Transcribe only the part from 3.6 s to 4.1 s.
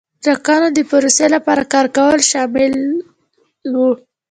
وو.